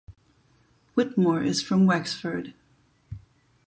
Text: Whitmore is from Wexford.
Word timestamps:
Whitmore 0.95 1.43
is 1.43 1.61
from 1.61 1.85
Wexford. 1.85 2.55